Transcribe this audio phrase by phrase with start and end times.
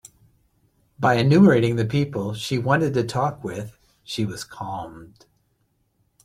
[0.99, 5.27] By enumerating the people she wanted to talk with, she was calmed.